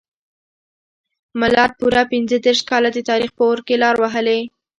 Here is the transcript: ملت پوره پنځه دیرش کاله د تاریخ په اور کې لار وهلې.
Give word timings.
ملت 1.39 1.71
پوره 1.79 2.03
پنځه 2.11 2.37
دیرش 2.45 2.59
کاله 2.69 2.89
د 2.93 2.99
تاریخ 3.09 3.31
په 3.37 3.43
اور 3.49 3.59
کې 3.67 3.75
لار 3.83 3.95
وهلې. 3.99 4.39